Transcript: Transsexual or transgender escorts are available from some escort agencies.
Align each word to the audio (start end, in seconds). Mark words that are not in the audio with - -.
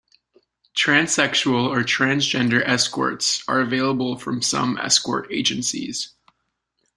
Transsexual 0.75 1.69
or 1.69 1.81
transgender 1.81 2.67
escorts 2.67 3.43
are 3.47 3.59
available 3.61 4.17
from 4.17 4.41
some 4.41 4.79
escort 4.79 5.27
agencies. 5.31 6.15